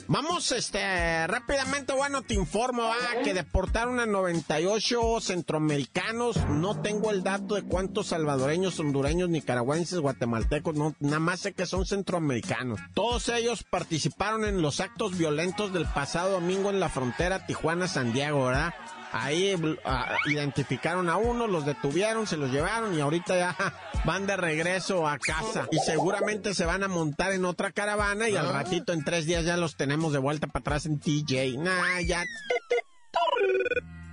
vamos, 0.09 0.51
este, 0.51 1.25
rápidamente, 1.29 1.93
bueno, 1.93 2.23
te 2.23 2.35
informo, 2.35 2.83
va, 2.83 3.23
que 3.23 3.33
deportaron 3.33 4.01
a 4.01 4.07
98 4.07 5.21
centroamericanos. 5.21 6.37
No 6.49 6.81
tengo 6.81 7.13
el 7.13 7.23
dato 7.23 7.55
de 7.55 7.63
cuántos 7.63 8.09
salvadoreños, 8.09 8.81
hondureños, 8.81 9.29
nicaragüenses, 9.29 10.01
guatemaltecos, 10.01 10.75
no, 10.75 10.97
nada 10.99 11.21
más 11.21 11.39
sé 11.39 11.53
que 11.53 11.67
son 11.67 11.87
centroamericanos. 11.87 12.81
Todos 12.93 13.29
ellos 13.29 13.63
participaron 13.63 14.45
en 14.45 14.63
los 14.63 14.81
actos 14.81 15.17
violentos 15.17 15.73
del 15.73 15.85
pasado 15.85 16.33
domingo 16.33 16.71
en 16.71 16.81
la 16.81 16.89
frontera 16.89 17.47
Tijuana-San 17.47 18.13
Diego, 18.13 18.47
¿verdad? 18.47 18.75
Ahí 19.13 19.55
uh, 19.55 20.31
identificaron 20.31 21.09
a 21.09 21.17
uno, 21.17 21.47
los 21.47 21.67
detuvieron, 21.67 22.27
se 22.27 22.37
los 22.37 22.51
llevaron 22.51 22.95
y 22.95 23.01
ahorita 23.01 23.37
ya 23.37 23.57
van 24.05 24.27
de 24.27 24.37
regreso 24.37 25.07
a 25.09 25.19
casa. 25.19 25.67
Y 25.71 25.79
seguramente 25.79 26.55
se 26.55 26.65
van 26.65 26.83
a 26.83 26.89
montar 26.89 27.33
en 27.33 27.45
otra 27.45 27.73
caravana 27.73 28.29
y 28.29 28.37
al 28.37 28.53
ratito 28.53 28.93
en 28.93 29.05
tres 29.05 29.27
días 29.27 29.45
ya 29.45 29.57
los 29.57 29.77
tenemos 29.77 30.13
de 30.13 30.19
vuelta 30.19 30.47
para 30.47 30.61
atrás 30.61 30.87
en 30.87 31.01
TJ. 31.01 31.59
Nah, 31.59 32.01
ya. 32.07 32.25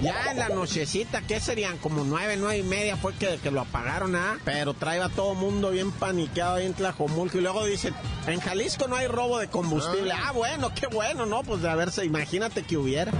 Ya 0.01 0.31
en 0.31 0.39
la 0.39 0.49
nochecita, 0.49 1.21
¿qué 1.21 1.39
serían? 1.39 1.77
Como 1.77 2.03
nueve, 2.03 2.35
nueve 2.37 2.57
y 2.57 2.63
media 2.63 2.97
fue 2.97 3.13
que, 3.13 3.39
que 3.41 3.49
lo 3.49 3.61
apagaron, 3.61 4.17
¿ah? 4.17 4.37
Pero 4.43 4.73
trae 4.73 5.01
a 5.01 5.07
todo 5.07 5.35
mundo 5.35 5.71
bien 5.71 5.91
paniqueado 5.93 6.55
ahí 6.55 6.65
en 6.65 6.73
Tlajomulco 6.73 7.37
y 7.37 7.41
luego 7.41 7.65
dicen, 7.65 7.93
en 8.27 8.41
Jalisco 8.41 8.89
no 8.89 8.97
hay 8.97 9.07
robo 9.07 9.39
de 9.39 9.47
combustible. 9.47 10.11
Ah, 10.11 10.33
bueno, 10.33 10.69
qué 10.75 10.87
bueno, 10.87 11.25
¿no? 11.25 11.41
Pues 11.43 11.61
de 11.61 11.69
haberse, 11.69 12.03
imagínate 12.03 12.63
que 12.63 12.75
hubiera. 12.75 13.13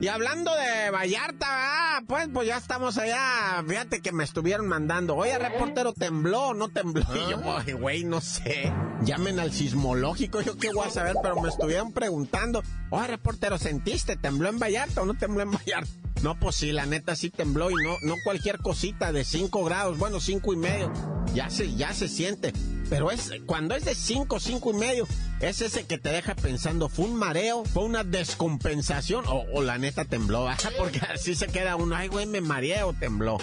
Y 0.00 0.08
hablando 0.08 0.50
de 0.54 0.90
Vallarta, 0.90 1.46
ah, 1.48 2.02
pues, 2.06 2.28
pues 2.32 2.48
ya 2.48 2.56
estamos 2.56 2.96
allá. 2.96 3.62
Fíjate 3.68 4.00
que 4.00 4.12
me 4.12 4.24
estuvieron 4.24 4.66
mandando. 4.66 5.14
Oye, 5.14 5.38
reportero, 5.38 5.92
¿tembló 5.92 6.48
o 6.48 6.54
no 6.54 6.68
tembló? 6.70 7.04
Y 7.14 7.30
yo, 7.30 7.40
"Ay, 7.44 7.72
güey, 7.74 8.04
no 8.04 8.20
sé. 8.22 8.72
Llamen 9.02 9.38
al 9.38 9.52
sismológico, 9.52 10.40
yo 10.40 10.56
qué 10.56 10.72
voy 10.72 10.86
a 10.86 10.90
saber, 10.90 11.16
pero 11.22 11.40
me 11.42 11.50
estuvieron 11.50 11.92
preguntando. 11.92 12.62
Oye, 12.88 13.08
reportero, 13.08 13.58
¿sentiste? 13.58 14.16
¿Tembló 14.16 14.48
en 14.48 14.58
Vallarta 14.58 15.02
o 15.02 15.04
no 15.06 15.14
tembló 15.14 15.42
en 15.42 15.50
Vallarta? 15.52 15.90
No, 16.22 16.38
pues 16.38 16.56
sí, 16.56 16.72
la 16.72 16.86
neta 16.86 17.14
sí 17.16 17.30
tembló 17.30 17.70
y 17.70 17.74
no, 17.74 17.96
no 18.02 18.14
cualquier 18.24 18.58
cosita 18.58 19.12
de 19.12 19.24
5 19.24 19.64
grados, 19.64 19.98
bueno, 19.98 20.20
cinco 20.20 20.52
y 20.52 20.56
medio. 20.56 20.92
Ya 21.34 21.48
se, 21.50 21.74
ya 21.74 21.92
se 21.94 22.08
siente. 22.08 22.52
Pero 22.90 23.10
es, 23.10 23.32
cuando 23.46 23.74
es 23.76 23.84
de 23.84 23.94
5, 23.94 24.40
cinco 24.40 24.72
y 24.72 24.74
medio, 24.74 25.06
es 25.40 25.62
ese 25.62 25.86
que 25.86 25.96
te 25.96 26.10
deja 26.10 26.34
pensando, 26.34 26.88
¿fue 26.88 27.06
un 27.06 27.14
mareo? 27.14 27.64
¿Fue 27.64 27.84
una 27.84 28.04
descompensación? 28.04 29.24
O, 29.28 29.46
o 29.54 29.62
la 29.62 29.78
neta 29.78 30.04
tembló. 30.04 30.48
Porque 30.76 30.98
así 30.98 31.34
se 31.34 31.46
queda 31.46 31.76
uno, 31.76 31.94
ay, 31.94 32.08
güey, 32.08 32.26
me 32.26 32.40
mareé 32.40 32.82
o 32.82 32.92
tembló. 32.92 33.38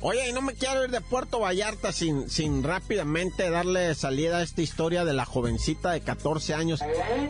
Oye, 0.00 0.28
y 0.28 0.32
no 0.32 0.42
me 0.42 0.54
quiero 0.54 0.84
ir 0.84 0.90
de 0.90 1.00
Puerto 1.00 1.40
Vallarta 1.40 1.92
sin, 1.92 2.30
sin 2.30 2.62
rápidamente 2.62 3.50
darle 3.50 3.94
salida 3.94 4.38
a 4.38 4.42
esta 4.42 4.62
historia 4.62 5.04
de 5.04 5.12
la 5.12 5.24
jovencita 5.24 5.90
de 5.90 6.00
14 6.00 6.54
años. 6.54 6.80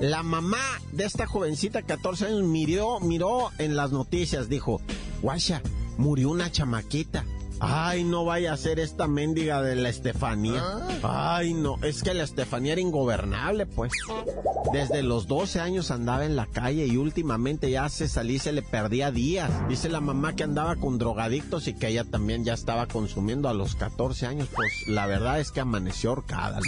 La 0.01 0.23
mamá 0.23 0.63
de 0.93 1.05
esta 1.05 1.27
jovencita 1.27 1.81
de 1.81 1.87
14 1.87 2.27
años 2.27 2.43
miró, 2.43 3.01
miró 3.01 3.51
en 3.59 3.77
las 3.77 3.91
noticias, 3.91 4.49
dijo, 4.49 4.81
guacha, 5.23 5.63
murió 5.97 6.31
una 6.31 6.51
chamaquita. 6.51 7.25
Ay, 7.61 8.05
no 8.05 8.25
vaya 8.25 8.53
a 8.53 8.57
ser 8.57 8.79
esta 8.79 9.09
mendiga 9.09 9.63
de 9.63 9.75
la 9.75 9.89
Estefanía. 9.89 10.63
Ay, 11.03 11.55
no, 11.55 11.77
es 11.83 12.03
que 12.03 12.15
la 12.15 12.25
Estefanía 12.25 12.73
era 12.73 12.81
ingobernable, 12.81 13.67
pues. 13.67 13.93
Desde 14.73 15.03
los 15.03 15.27
12 15.27 15.61
años 15.61 15.91
andaba 15.91 16.25
en 16.25 16.37
la 16.37 16.47
calle 16.47 16.87
y 16.87 16.97
últimamente 16.97 17.71
ya 17.71 17.89
se 17.89 18.09
salía 18.09 18.37
y 18.37 18.41
se 18.41 18.53
le 18.53 18.63
perdía 18.63 19.11
días. 19.11 19.51
Dice 19.69 19.89
la 19.89 20.01
mamá 20.01 20.37
que 20.37 20.45
andaba 20.45 20.77
con 20.77 20.99
drogadictos 20.99 21.69
y 21.69 21.75
que 21.75 21.89
ella 21.89 22.05
también 22.05 22.45
ya 22.45 22.53
estaba 22.55 22.87
consumiendo 22.87 23.49
a 23.49 23.55
los 23.55 23.75
14 23.75 24.27
años. 24.27 24.49
Pues 24.55 24.71
la 24.87 25.07
verdad 25.07 25.41
es 25.41 25.51
que 25.51 25.61
amaneció 25.61 26.13
horcada, 26.13 26.61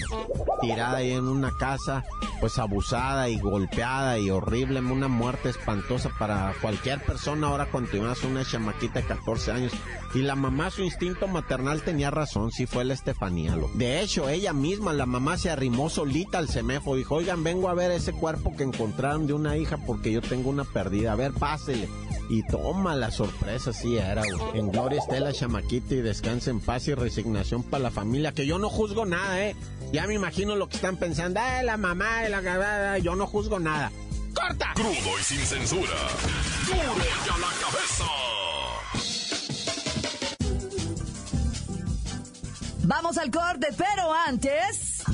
tirada 0.61 0.99
ahí 0.99 1.13
en 1.13 1.29
una 1.29 1.53
casa, 1.59 2.05
pues 2.41 2.59
abusada 2.59 3.29
y 3.29 3.39
golpeada 3.39 4.19
y 4.19 4.31
horrible, 4.31 4.81
una 4.81 5.09
muerte 5.09 5.51
espantosa 5.51 6.11
para 6.19 6.55
cualquier 6.61 7.01
persona. 7.05 7.49
Ahora 7.49 7.71
continuas 7.71 8.25
una 8.25 8.45
chamaquita 8.45 9.01
de 9.01 9.07
14 9.07 9.53
años. 9.53 9.73
Y 10.15 10.23
la 10.23 10.35
mamá, 10.35 10.71
instinto 10.85 11.27
maternal 11.27 11.83
tenía 11.83 12.11
razón, 12.11 12.53
sí 12.53 12.67
fue 12.67 12.85
la 12.85 12.95
Estefanía. 12.95 13.57
De 13.75 14.01
hecho, 14.01 14.29
ella 14.29 14.53
misma, 14.53 14.93
la 14.93 15.07
mamá 15.07 15.37
se 15.37 15.51
arrimó 15.51 15.91
solita 15.91 16.39
al 16.39 16.49
semefo. 16.49 16.97
Dijo, 16.97 17.17
oigan, 17.17 17.45
vengo 17.45 17.69
a 17.69 17.75
ver 17.75 17.91
ese 17.91 18.13
cuerpo 18.13 18.57
que 18.57 18.65
encontraron 18.65 19.27
de 19.27 19.33
una 19.33 19.57
hija 19.57 19.79
porque 19.79 20.13
yo 20.13 20.21
tengo 20.21 20.51
una 20.51 20.65
perdida. 20.65 21.13
A 21.13 21.17
ver, 21.17 21.33
pásele. 21.33 21.89
Y 22.29 22.47
toma 22.47 22.95
la 22.95 23.11
sorpresa, 23.11 23.73
sí 23.73 23.97
era, 23.97 24.23
En 24.55 24.71
gloria 24.71 25.01
esté 25.01 25.19
la 25.19 25.33
chamaquita 25.33 25.95
y 25.95 26.01
descanse 26.01 26.51
en 26.51 26.61
paz 26.61 26.87
y 26.87 26.95
resignación 26.95 27.63
para 27.63 27.85
la 27.85 27.91
familia. 27.91 28.33
Que 28.33 28.47
yo 28.47 28.59
no 28.59 28.69
juzgo 28.69 29.05
nada, 29.05 29.45
¿eh? 29.45 29.57
Ya 29.93 30.07
me 30.07 30.15
imagino 30.15 30.55
lo 30.55 30.69
que 30.69 30.77
están 30.77 30.97
pensando. 30.97 31.41
Eh, 31.41 31.65
la 31.65 31.77
mamá, 31.77 32.29
la. 32.29 32.99
Yo 32.99 33.17
no 33.17 33.27
juzgo 33.27 33.59
nada. 33.59 33.91
¡Corta! 34.35 34.73
Crudo 34.75 35.19
y 35.21 35.25
sin 35.25 35.41
censura. 35.41 35.97
¡Duro 36.67 37.05
ya 37.27 37.37
la 37.39 37.49
cabeza! 37.61 38.40
Vamos 42.91 43.19
al 43.19 43.31
corte, 43.31 43.69
pero 43.77 44.13
antes... 44.13 45.05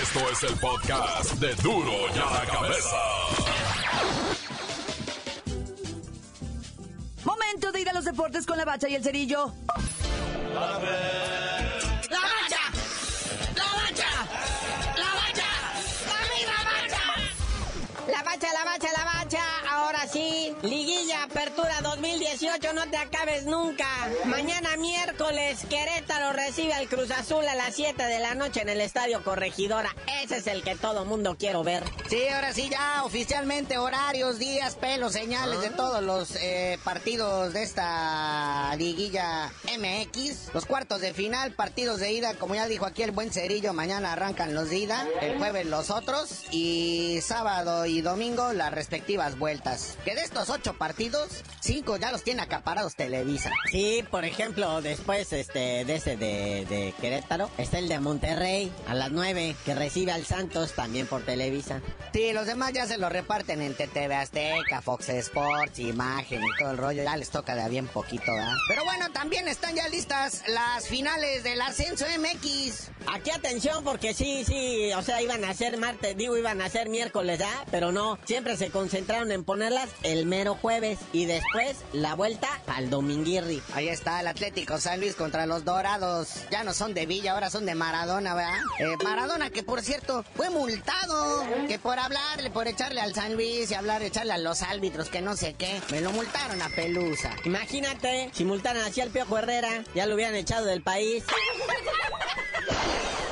Esto 0.03 0.31
es 0.31 0.43
el 0.43 0.59
podcast 0.59 1.35
de 1.35 1.55
duro 1.57 1.93
y 2.15 2.19
a 2.19 2.31
la 2.31 2.45
cabeza. 2.47 2.97
Momento 7.25 7.71
de 7.71 7.81
ir 7.81 7.89
a 7.89 7.93
los 7.93 8.05
deportes 8.05 8.45
con 8.45 8.59
la 8.59 8.65
bacha 8.65 8.89
y 8.89 8.97
el 8.97 9.05
cerillo. 9.05 9.53
¡La 10.55 10.61
bacha! 10.61 10.91
¡La 12.11 12.21
bacha! 12.21 14.11
¡La 14.97 15.15
bacha! 15.15 15.49
¡La 16.07 16.59
bacha! 16.65 17.07
La 18.09 18.23
bacha, 18.23 18.53
la 18.53 18.65
bacha, 18.65 18.65
la 18.65 18.65
bacha. 18.65 18.86
Ahora 21.57 21.77
sí, 21.77 21.77
liguilla, 21.77 21.79
apertura 21.79 21.81
2018, 21.83 22.73
no 22.73 22.91
te 22.91 22.97
acabes 22.97 23.45
nunca. 23.45 23.87
Mañana 24.25 24.77
miércoles, 24.77 25.65
Querétaro 25.69 26.33
recibe 26.33 26.73
al 26.75 26.89
Cruz 26.89 27.11
Azul 27.11 27.47
a 27.47 27.55
las 27.55 27.75
7 27.75 28.03
de 28.03 28.19
la 28.19 28.35
noche 28.35 28.63
en 28.63 28.69
el 28.69 28.81
Estadio 28.81 29.23
Corregidora. 29.23 29.95
Ese 30.23 30.39
es 30.39 30.47
el 30.47 30.63
que 30.63 30.77
todo 30.77 31.05
mundo 31.05 31.37
quiero 31.39 31.63
ver. 31.63 31.83
Sí, 32.09 32.29
ahora 32.29 32.53
sí, 32.53 32.69
ya 32.71 33.05
oficialmente 33.05 33.79
horarios, 33.79 34.39
días, 34.39 34.75
pelos, 34.77 35.13
señales 35.13 35.61
de 35.61 35.71
todos 35.71 36.03
los 36.03 36.37
eh, 36.37 36.79
partidos 36.85 37.53
de 37.53 37.63
esta 37.63 38.75
liguilla 38.77 39.53
MX. 39.79 40.55
Los 40.55 40.67
cuartos 40.67 41.01
de 41.01 41.15
final, 41.15 41.53
partidos 41.53 42.01
de 42.01 42.13
ida, 42.13 42.35
como 42.35 42.55
ya 42.55 42.67
dijo 42.67 42.87
aquí 42.87 43.03
el 43.03 43.11
buen 43.13 43.33
Cerillo, 43.33 43.73
mañana 43.73 44.13
arrancan 44.13 44.55
los 44.55 44.71
de 44.71 44.79
ida, 44.79 45.07
el 45.21 45.39
jueves 45.39 45.67
los 45.67 45.91
otros 45.91 46.45
y 46.51 47.21
sábado 47.23 47.87
y 47.87 48.01
domingo 48.01 48.53
las 48.53 48.73
respectivas 48.73 49.39
vueltas. 49.39 49.97
Que 50.05 50.15
de 50.15 50.23
estos 50.23 50.51
ocho 50.51 50.75
partidos, 50.75 51.43
cinco 51.61 51.97
ya 51.97 52.13
los 52.13 52.23
tiene 52.23 52.43
acaparados 52.43 52.95
Televisa. 52.95 53.51
Sí, 53.71 54.05
por 54.11 54.25
ejemplo, 54.25 54.81
después 54.83 55.33
este 55.33 55.85
de 55.85 55.97
ese 55.97 56.17
de, 56.17 56.65
de 56.67 56.95
Querétaro, 57.01 57.51
está 57.59 57.79
el 57.79 57.89
de 57.89 58.01
Monterrey 58.01 58.73
a 58.87 58.95
las 58.95 59.11
9, 59.11 59.57
que 59.65 59.75
recibe 59.75 60.13
al 60.13 60.25
Santos 60.25 60.73
también 60.73 61.07
por 61.07 61.23
Televisa. 61.23 61.81
Sí, 62.13 62.33
los 62.33 62.47
demás 62.47 62.73
ya 62.73 62.87
se 62.87 62.99
lo 62.99 63.09
reparten 63.09 63.61
entre 63.61 63.89
TV 63.89 64.15
Azteca, 64.15 64.81
Fox 64.81 65.09
Sports, 65.11 65.79
Imagen 65.79 66.43
y 66.43 66.59
todo 66.59 66.71
el 66.71 66.79
rollo. 66.79 67.03
Ya 67.03 67.17
les 67.17 67.31
toca 67.31 67.55
de 67.55 67.69
bien 67.69 67.89
poquito, 67.89 68.33
¿verdad? 68.33 68.55
Pero 68.69 68.85
bueno, 68.85 69.11
también 69.13 69.49
están 69.49 69.75
ya 69.75 69.89
listas 69.89 70.45
las 70.49 70.87
finales 70.87 71.43
del 71.43 71.61
Ascenso 71.61 72.07
MX. 72.19 72.91
Aquí 73.13 73.31
atención, 73.31 73.85
porque 73.85 74.15
sí, 74.15 74.45
sí, 74.45 74.93
o 74.95 75.03
sea, 75.03 75.21
iban 75.23 75.45
a 75.45 75.55
ser 75.55 75.77
martes, 75.79 76.17
digo, 76.17 76.37
iban 76.37 76.61
a 76.61 76.69
ser 76.69 76.89
miércoles, 76.89 77.39
¿ya? 77.39 77.65
Pero 77.71 77.93
no, 77.93 78.19
siempre 78.25 78.57
se 78.57 78.71
concentraron 78.71 79.31
en 79.31 79.45
ponerlas 79.45 79.91
el 80.03 80.27
mero 80.27 80.55
jueves 80.55 80.99
y 81.13 81.27
después 81.37 81.77
la 81.93 82.15
vuelta 82.15 82.49
al 82.67 82.91
dominguirri. 82.91 83.63
Ahí 83.75 83.89
está 83.89 84.21
el 84.21 84.27
Atlético 84.27 84.79
San 84.79 85.01
Luis 85.01 85.15
contra 85.15 85.47
los 85.47 85.65
Dorados. 85.65 86.29
Ya 86.51 86.65
no 86.65 86.73
son 86.73 86.95
de 86.95 87.07
Villa, 87.07 87.33
ahora 87.33 87.51
son 87.51 87.67
de 87.67 87.75
Maradona, 87.75 88.35
¿verdad? 88.35 88.59
Eh, 88.79 88.97
Maradona 89.05 89.51
que 89.51 89.63
por 89.63 89.83
cierto 89.83 90.25
fue 90.35 90.51
multado, 90.51 91.45
que 91.69 91.79
por 91.79 91.99
hablarle, 91.99 92.51
por 92.51 92.69
echarle 92.69 93.01
al 93.01 93.15
San 93.15 93.35
Luis 93.35 93.71
y 93.71 93.75
hablar, 93.75 94.03
echarle 94.03 94.33
a 94.33 94.39
los 94.39 94.63
árbitros, 94.63 95.09
que 95.09 95.21
no 95.21 95.37
sé 95.37 95.55
qué, 95.55 95.81
me 95.91 96.01
lo 96.01 96.11
multaron 96.13 96.61
a 96.63 96.69
Pelusa. 96.71 97.31
Imagínate, 97.45 98.31
si 98.33 98.45
multaran 98.45 98.83
así 98.83 99.01
al 99.01 99.11
Piojo 99.11 99.39
Herrera, 99.39 99.85
ya 99.95 100.07
lo 100.07 100.15
hubieran 100.15 100.35
echado 100.35 100.67
del 100.67 100.83
país. 100.83 101.25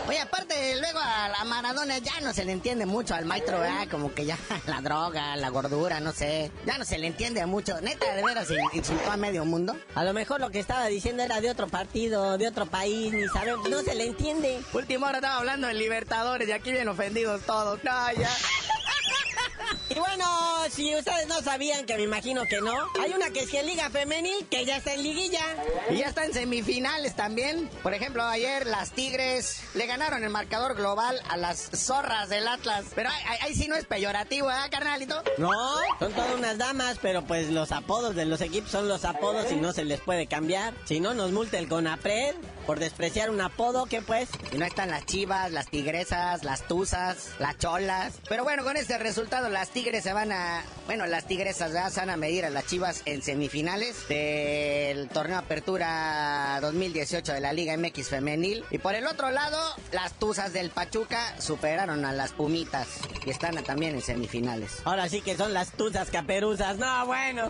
Oye, 0.06 0.20
aparte, 0.20 0.76
luego 0.80 0.98
a 0.98 1.28
la 1.28 1.44
Maradona 1.44 1.96
ya 1.98 2.20
no 2.20 2.34
se 2.34 2.44
le 2.44 2.52
entiende 2.52 2.84
mucho 2.84 3.14
al 3.14 3.24
maestro, 3.24 3.58
¿verdad? 3.58 3.88
Como 3.90 4.12
que 4.12 4.26
ya 4.26 4.36
la 4.66 4.82
droga, 4.82 5.34
la 5.36 5.48
gordura, 5.48 5.98
no 6.00 6.12
sé. 6.12 6.50
Ya 6.66 6.76
no 6.76 6.84
se 6.84 6.98
le 6.98 7.06
entiende 7.06 7.44
mucho. 7.46 7.80
Neta, 7.80 8.14
de 8.14 8.22
veras, 8.22 8.48
insultó 8.74 9.10
a 9.10 9.16
medio 9.16 9.46
mundo. 9.46 9.74
A 9.94 10.04
lo 10.04 10.12
mejor 10.12 10.40
lo 10.40 10.50
que 10.50 10.60
estaba 10.60 10.86
diciendo 10.88 11.22
era 11.22 11.40
de 11.40 11.50
otro 11.50 11.68
partido, 11.68 12.36
de 12.36 12.48
otro 12.48 12.66
país, 12.66 13.12
ni 13.14 13.26
sabemos. 13.28 13.68
No 13.70 13.80
se 13.80 13.94
le 13.94 14.06
entiende. 14.06 14.60
Última 14.74 15.08
hora 15.08 15.18
estaba 15.18 15.38
hablando 15.38 15.68
de 15.68 15.74
Libertadores 15.74 16.48
y 16.48 16.52
aquí 16.52 16.70
bien 16.70 16.88
ofendidos 16.88 17.40
todos. 17.42 17.82
No, 17.82 18.12
ya. 18.12 18.28
Y 19.90 19.98
bueno, 19.98 20.24
si 20.70 20.94
ustedes 20.96 21.28
no 21.28 21.42
sabían, 21.42 21.84
que 21.84 21.96
me 21.96 22.02
imagino 22.02 22.44
que 22.44 22.60
no, 22.60 22.88
hay 23.02 23.12
una 23.12 23.30
que 23.30 23.40
es 23.40 23.50
que 23.50 23.62
Liga 23.62 23.90
Femenil, 23.90 24.46
que 24.50 24.64
ya 24.64 24.78
está 24.78 24.94
en 24.94 25.02
liguilla. 25.02 25.44
Y 25.90 25.98
ya 25.98 26.06
está 26.06 26.24
en 26.24 26.32
semifinales 26.32 27.14
también. 27.14 27.68
Por 27.82 27.92
ejemplo, 27.92 28.24
ayer 28.24 28.66
las 28.66 28.92
Tigres 28.92 29.60
le 29.74 29.86
ganaron 29.86 30.24
el 30.24 30.30
marcador 30.30 30.74
global 30.74 31.20
a 31.28 31.36
las 31.36 31.70
zorras 31.74 32.30
del 32.30 32.48
Atlas. 32.48 32.86
Pero 32.94 33.10
ahí, 33.40 33.54
sí 33.54 33.68
no 33.68 33.76
es 33.76 33.84
peyorativo, 33.84 34.50
¿eh, 34.50 34.54
carnalito? 34.70 35.22
No, 35.36 35.50
son 35.98 36.12
todas 36.12 36.34
unas 36.34 36.56
damas, 36.56 36.98
pero 37.00 37.22
pues 37.24 37.50
los 37.50 37.70
apodos 37.70 38.14
de 38.14 38.24
los 38.24 38.40
equipos 38.40 38.70
son 38.70 38.88
los 38.88 39.04
apodos 39.04 39.52
y 39.52 39.56
no 39.56 39.72
se 39.72 39.84
les 39.84 40.00
puede 40.00 40.26
cambiar. 40.26 40.74
Si 40.84 40.98
no, 40.98 41.12
nos 41.12 41.30
multa 41.30 41.58
el 41.58 41.68
CONAPRED 41.68 42.34
por 42.66 42.80
despreciar 42.80 43.28
un 43.30 43.40
apodo, 43.42 43.84
¿qué 43.86 44.00
pues? 44.00 44.30
Y 44.52 44.56
no 44.56 44.64
están 44.64 44.90
las 44.90 45.04
chivas, 45.04 45.52
las 45.52 45.66
tigresas, 45.66 46.42
las 46.42 46.66
tuzas, 46.66 47.32
las 47.38 47.58
cholas. 47.58 48.14
Pero 48.28 48.44
bueno, 48.44 48.64
con 48.64 48.76
este 48.76 48.96
resultado, 48.96 49.50
las 49.50 49.68
tigres 49.70 49.83
se 49.84 50.12
van 50.12 50.32
a. 50.32 50.64
Bueno, 50.86 51.06
las 51.06 51.26
tigresas 51.26 51.72
ya 51.72 51.90
se 51.90 52.00
van 52.00 52.10
a 52.10 52.16
medir 52.16 52.44
a 52.46 52.50
las 52.50 52.66
chivas 52.66 53.02
en 53.04 53.22
semifinales 53.22 54.08
del 54.08 55.08
torneo 55.08 55.36
Apertura 55.36 56.58
2018 56.62 57.34
de 57.34 57.40
la 57.40 57.52
Liga 57.52 57.76
MX 57.76 58.08
Femenil. 58.08 58.64
Y 58.70 58.78
por 58.78 58.94
el 58.94 59.06
otro 59.06 59.30
lado, 59.30 59.58
las 59.92 60.14
tuzas 60.14 60.52
del 60.54 60.70
Pachuca 60.70 61.38
superaron 61.38 62.04
a 62.06 62.12
las 62.12 62.32
pumitas 62.32 62.88
y 63.26 63.30
están 63.30 63.62
también 63.62 63.94
en 63.94 64.00
semifinales. 64.00 64.80
Ahora 64.84 65.08
sí 65.08 65.20
que 65.20 65.36
son 65.36 65.52
las 65.52 65.72
tuzas 65.72 66.10
caperuzas. 66.10 66.78
No, 66.78 67.06
bueno. 67.06 67.48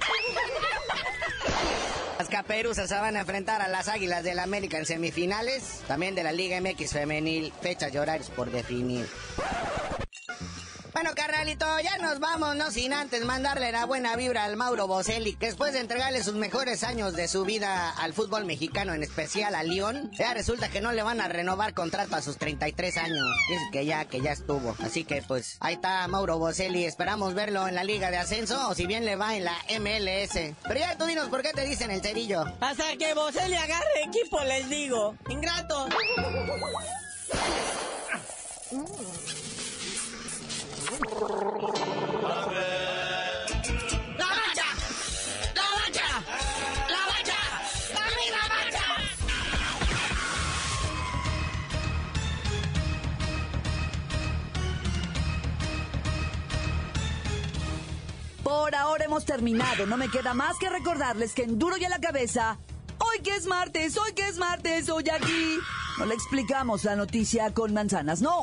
Las 2.19 2.29
caperuzas 2.29 2.89
se 2.89 2.95
van 2.97 3.17
a 3.17 3.21
enfrentar 3.21 3.63
a 3.63 3.69
las 3.69 3.89
Águilas 3.89 4.25
del 4.25 4.41
América 4.41 4.79
en 4.79 4.87
semifinales, 4.87 5.83
también 5.87 6.15
de 6.15 6.25
la 6.25 6.33
Liga 6.33 6.61
MX 6.61 6.93
femenil, 6.93 7.53
fechas 7.61 7.95
y 7.95 7.99
horarios 7.99 8.31
por 8.31 8.51
definir. 8.51 9.07
Bueno, 10.95 11.11
carnalito, 11.17 11.67
ya 11.81 11.99
nos 11.99 12.21
vamos, 12.21 12.55
no 12.55 12.71
sin 12.71 12.93
antes 12.93 13.25
mandarle 13.25 13.73
la 13.73 13.85
buena 13.85 14.15
vibra 14.15 14.45
al 14.45 14.57
Mauro 14.57 14.87
Boselli, 14.87 15.35
que 15.35 15.47
después 15.47 15.73
de 15.73 15.81
entregarle 15.81 16.23
sus 16.23 16.35
mejores 16.35 16.85
años 16.85 17.15
de 17.15 17.27
su 17.27 17.45
vida 17.45 17.91
al 17.91 18.13
fútbol 18.13 18.45
mexicano, 18.45 18.95
en 18.95 19.03
especial 19.03 19.57
a 19.57 19.65
León, 19.65 20.13
ya 20.13 20.33
resulta 20.35 20.69
que 20.69 20.81
no 20.81 20.93
le 20.93 21.03
van 21.03 21.21
a 21.21 21.27
renovar 21.27 21.75
contrato 21.75 22.15
a 22.15 22.23
sus 22.23 22.39
33 22.39 22.97
años. 22.99 23.27
Dice 23.49 23.65
que 23.73 23.87
ya, 23.87 24.05
que 24.05 24.21
ya 24.21 24.31
estuvo. 24.31 24.77
Así 24.79 25.03
que 25.03 25.21
pues, 25.23 25.57
ahí 25.59 25.75
está 25.75 26.07
Mauro 26.07 26.39
Boselli, 26.39 26.85
esperamos 26.85 27.35
verlo 27.35 27.67
en 27.67 27.75
la 27.75 27.83
Liga 27.83 28.13
de 28.13 28.19
Ascenso 28.19 28.69
o 28.69 28.77
si 28.77 28.87
bien 28.87 29.05
le 29.05 29.17
va 29.17 29.35
en 29.35 29.47
la 29.47 29.57
MLS. 29.81 30.55
Pero 30.63 30.79
ya 30.79 30.97
tú 30.97 31.07
dinos 31.07 31.29
por 31.29 31.43
qué 31.43 31.51
te 31.53 31.67
dicen 31.67 31.91
el 31.91 32.03
cerillo. 32.03 32.45
Hasta 32.61 32.97
que 32.97 33.15
Boselli 33.15 33.57
agarre 33.57 34.05
equipo, 34.07 34.39
les 34.45 34.71
digo. 34.71 35.17
Ingrato. 35.29 35.89
Por 58.43 58.75
ahora 58.75 59.05
hemos 59.05 59.25
terminado. 59.25 59.87
No 59.87 59.97
me 59.97 60.11
queda 60.11 60.35
más 60.35 60.59
que 60.59 60.69
recordarles 60.69 61.33
que 61.33 61.45
en 61.45 61.59
Duro 61.59 61.79
y 61.79 61.85
a 61.85 61.89
la 61.89 62.01
cabeza, 62.01 62.59
hoy 62.99 63.21
que 63.23 63.35
es 63.35 63.47
martes, 63.47 63.97
hoy 63.97 64.13
que 64.13 64.29
es 64.29 64.37
martes, 64.37 64.91
hoy 64.91 65.09
aquí. 65.09 65.59
No 65.99 66.05
le 66.05 66.15
explicamos 66.15 66.85
la 66.85 66.97
noticia 66.97 67.55
con 67.55 67.73
manzanas, 67.73 68.21
no. 68.21 68.43